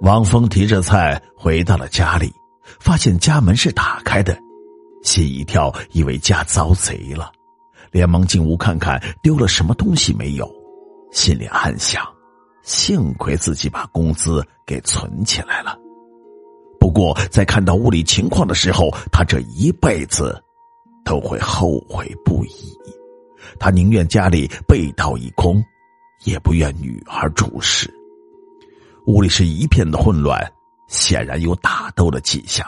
[0.00, 2.32] 王峰提着菜回到了家里，
[2.78, 4.34] 发现家门是打开的，
[5.02, 7.30] 心一跳，以为家遭贼了，
[7.90, 10.50] 连忙进屋看看丢了什么东西没有，
[11.12, 12.02] 心里暗想：
[12.62, 15.78] 幸亏自己把工资给存起来了。
[16.78, 20.42] 不过在看到屋里情况的时候，他这一辈子
[21.04, 22.74] 都会后悔不已。
[23.58, 25.62] 他宁愿家里被盗一空，
[26.24, 27.94] 也不愿女儿出事。
[29.06, 30.40] 屋里是一片的混乱，
[30.88, 32.66] 显然有打斗的迹象。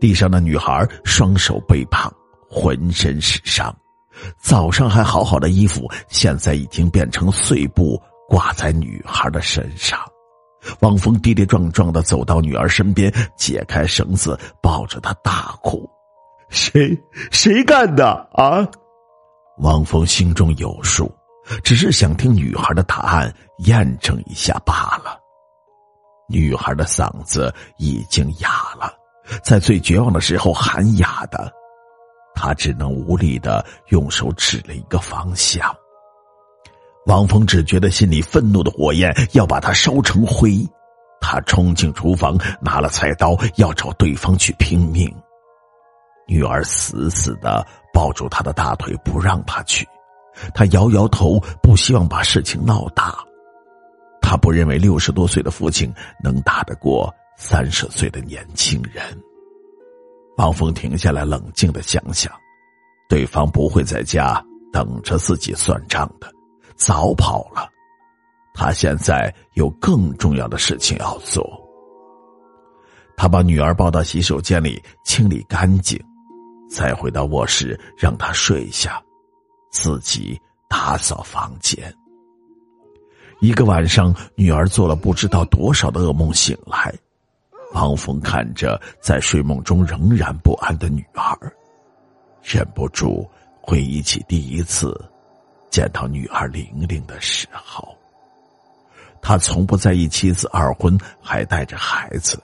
[0.00, 2.12] 地上的女孩双手被绑，
[2.48, 3.74] 浑身是伤。
[4.38, 9.98] 早上还好好的衣服，现在已经变成碎布挂在女孩的身上。
[10.80, 15.88] 汪峰跌跌撞撞的走到女儿身边，解开绳子，抱着她大哭
[16.48, 16.98] ：“谁
[17.30, 18.66] 谁干的啊？”
[19.60, 21.14] 汪峰心中有数，
[21.62, 23.32] 只是想听女孩的答案，
[23.66, 25.20] 验证一下罢了。
[26.28, 28.92] 女孩的嗓子已经哑了，
[29.42, 31.52] 在最绝望的时候喊哑的，
[32.34, 35.74] 他只能无力的用手指了一个方向。
[37.06, 40.58] 王峰只觉得心里愤怒的火焰要把他烧成灰，
[41.20, 45.08] 他冲进厨房拿了菜刀要找对方去拼命。
[46.26, 49.86] 女儿死死的抱住他的大腿不让他去，
[50.52, 53.25] 他摇摇头，不希望把事情闹大。
[54.28, 55.88] 他不认为六十多岁的父亲
[56.20, 59.04] 能打得过三十岁的年轻人。
[60.36, 62.32] 王峰停下来，冷静的想想，
[63.08, 66.28] 对方不会在家等着自己算账的，
[66.74, 67.70] 早跑了。
[68.52, 71.48] 他现在有更重要的事情要做。
[73.16, 75.96] 他把女儿抱到洗手间里清理干净，
[76.68, 79.00] 再回到卧室让她睡下，
[79.70, 80.36] 自己
[80.68, 81.94] 打扫房间。
[83.40, 86.92] 一个晚上，女儿做了不知道多少的噩梦，醒来，
[87.74, 91.52] 王峰看着在睡梦中仍然不安的女儿，
[92.42, 93.28] 忍不住
[93.60, 94.98] 回忆起第一次
[95.70, 97.94] 见到女儿玲玲的时候。
[99.20, 102.42] 他从不在意妻子二婚还带着孩子，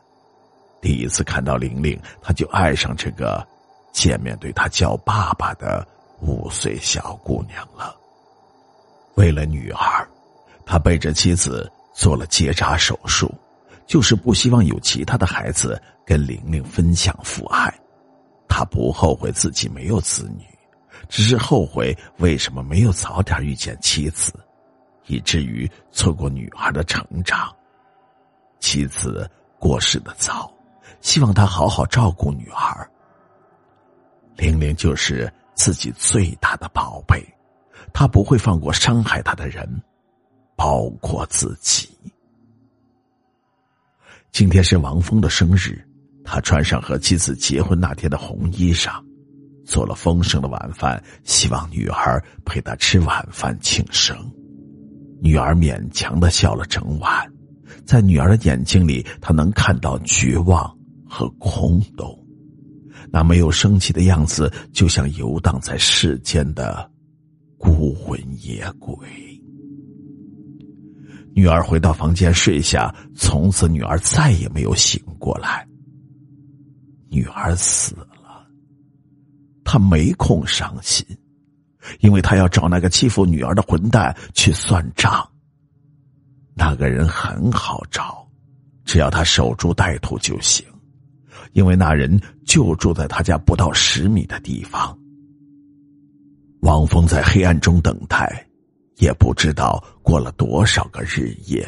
[0.83, 3.47] 第一次看到玲玲，他就爱上这个
[3.93, 5.87] 见面对他叫爸爸的
[6.21, 7.97] 五岁小姑娘了。
[9.15, 10.02] 为了女儿。
[10.65, 13.33] 他背着妻子做了结扎手术，
[13.87, 17.73] 就是不希望有其他的孩子跟玲玲分享父爱。
[18.49, 20.45] 他不后悔自己没有子女，
[21.09, 24.33] 只是后悔为什么没有早点遇见妻子，
[25.07, 27.51] 以至于错过女儿的成长。
[28.61, 29.29] 妻子
[29.59, 30.53] 过世的早，
[31.01, 32.89] 希望他好好照顾女儿。
[34.37, 37.23] 玲玲就是自己最大的宝贝，
[37.93, 39.83] 他不会放过伤害他的人。
[40.63, 41.89] 包括自己。
[44.31, 45.85] 今天是王峰的生日，
[46.23, 49.03] 他穿上和妻子结婚那天的红衣裳，
[49.65, 54.17] 做了丰盛的晚饭，希望女儿陪他吃晚饭庆生。
[55.21, 57.29] 女儿勉强的笑了整晚，
[57.85, 60.73] 在女儿的眼睛里，他能看到绝望
[61.09, 62.17] 和空洞，
[63.11, 66.89] 那没有生气的样子，就像游荡在世间的
[67.59, 68.97] 孤魂野鬼。
[71.35, 75.67] 女儿回到房间睡下，从此女儿再也没有醒过来。
[77.09, 78.47] 女儿死了，
[79.65, 81.07] 他没空伤心，
[82.01, 85.27] 因为他要找那个欺负女儿的混蛋去算账。
[86.55, 88.27] 那个人很好找，
[88.85, 90.67] 只要他守株待兔就行，
[91.53, 94.99] 因为那人就住在他家不到十米的地方。
[96.61, 98.47] 王峰在黑暗中等待。
[98.99, 101.67] 也不知道过了多少个日夜，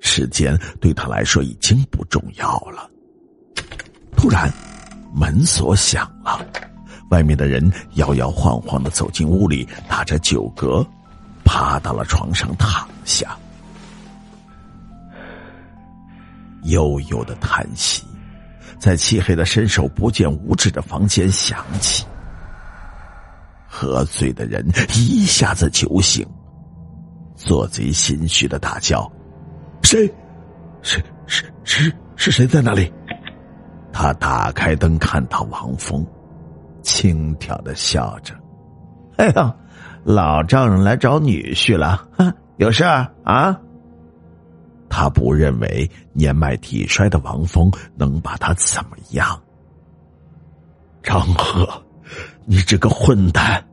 [0.00, 2.90] 时间对他来说已经不重要了。
[4.16, 4.52] 突然，
[5.14, 6.44] 门锁响了，
[7.10, 10.86] 外面的人摇摇晃晃的走进屋里，打着酒嗝，
[11.44, 13.36] 爬到了床上躺下，
[16.64, 18.04] 悠悠的叹息，
[18.78, 22.04] 在漆黑的伸手不见五指的房间响起。
[23.66, 26.26] 喝醉的人一下子酒醒。
[27.40, 29.10] 做贼心虚的大叫
[29.82, 30.06] ：“谁？
[30.82, 32.92] 是是是是谁在那里？
[33.92, 36.06] 他打开灯，看到王峰，
[36.82, 38.34] 轻佻的笑着
[39.16, 39.54] ：“哎呀，
[40.04, 42.06] 老丈人来找女婿了，
[42.58, 42.84] 有事
[43.24, 43.58] 啊？”
[44.88, 49.40] 他不认为年迈体衰的王峰能把他怎么样。
[51.02, 51.66] 张赫，
[52.44, 53.64] 你这个混蛋，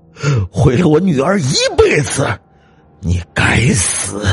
[0.52, 2.28] 毁了我女儿一辈子，
[3.00, 4.26] 你该死！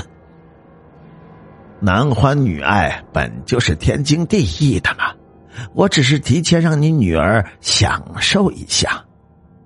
[1.81, 5.13] 男欢女爱本就是天经地义的嘛，
[5.75, 9.05] 我只是提前让你女儿享受一下，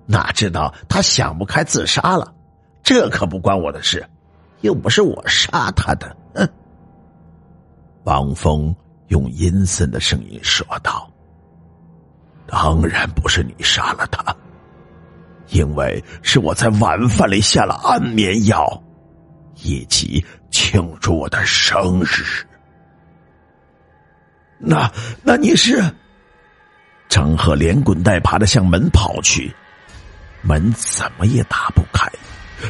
[0.05, 2.33] 哪知道她想不开自杀了，
[2.83, 4.05] 这可不关我的事，
[4.61, 6.15] 又不是我杀她的。
[6.35, 6.47] 哼！
[8.03, 8.75] 王峰
[9.07, 11.09] 用阴森的声音说道
[12.47, 14.35] ：“当然不是你杀了他，
[15.49, 18.81] 因为是我在晚饭里下了安眠药，
[19.63, 22.45] 一起庆祝我的生日。”
[24.61, 24.91] 那
[25.23, 25.81] 那你是？
[27.07, 29.51] 张赫连滚带爬的向门跑去，
[30.43, 32.07] 门怎么也打不开，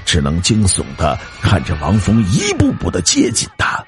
[0.06, 3.84] 只能惊悚的看着王峰一步步的接近他。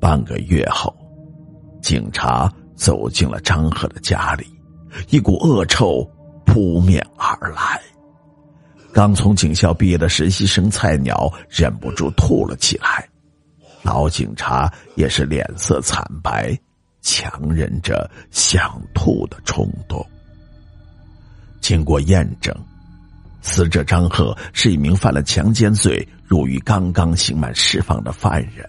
[0.00, 0.92] 半个月后，
[1.80, 4.44] 警察走进了张赫的家里，
[5.10, 6.04] 一股恶臭
[6.52, 7.80] 扑面而来。
[8.92, 13.08] 刚从警校毕业的实习生菜鸟忍不住吐了起来，
[13.82, 16.54] 老警察也是脸色惨白，
[17.00, 20.06] 强忍着想吐的冲动。
[21.62, 22.54] 经过验证，
[23.40, 28.68] 死者张赫是一名犯了强奸罪、入狱刚刚刑满释放的犯人。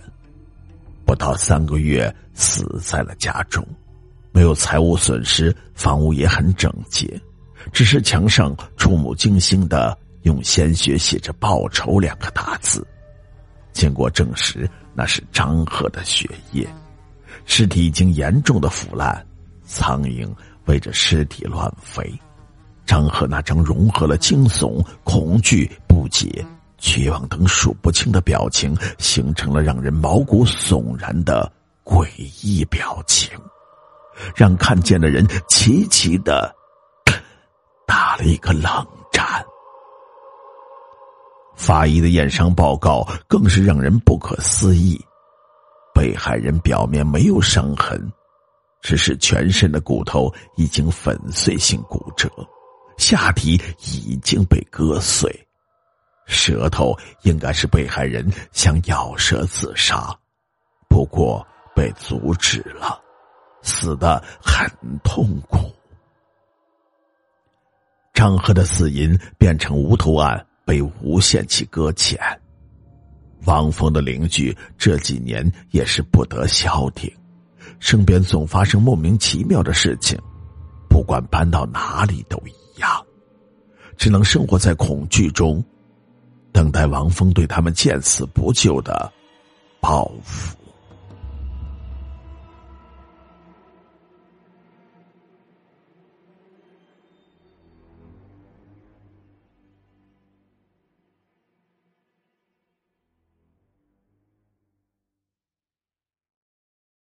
[1.06, 3.62] 不到三个月，死在了家中，
[4.32, 7.22] 没有财物损失，房屋也很整洁，
[7.72, 12.86] 只是墙上触目惊心的用鲜血写着“报仇”两个大字。
[13.72, 16.68] 经过证实，那是张赫的血液，
[17.46, 19.26] 尸体已经严重的腐烂，
[19.66, 20.28] 苍蝇
[20.66, 22.12] 围着尸体乱飞。
[22.86, 26.46] 张赫那张融合了惊悚、恐惧、不解。
[26.86, 31.50] 绝望等数不清的表情，形成了让人毛骨悚然的
[31.82, 32.06] 诡
[32.42, 33.30] 异表情，
[34.36, 36.54] 让看见的人齐齐的
[37.94, 38.64] 打了一个冷
[39.12, 39.24] 战。
[41.54, 45.00] 法医的验伤报告更是让人不可思议：
[45.94, 48.12] 被害人表面没有伤痕，
[48.82, 52.28] 只是全身的骨头已经粉碎性骨折，
[52.98, 55.32] 下体已经被割碎。
[56.26, 60.10] 舌头应该是被害人想咬舌自杀，
[60.90, 61.46] 不过
[61.76, 63.00] 被阻止了，
[63.62, 64.68] 死的很
[65.04, 65.72] 痛苦。
[68.24, 72.18] 张赫的死因变成无头案，被无限期搁浅。
[73.44, 77.12] 王峰的邻居这几年也是不得消停，
[77.82, 80.18] 身边总发生莫名其妙的事情，
[80.90, 82.90] 不管搬到哪里都一样，
[83.98, 85.62] 只能生活在恐惧中。
[86.54, 89.12] 等待王峰对他们见死不救的
[89.82, 90.56] 报复。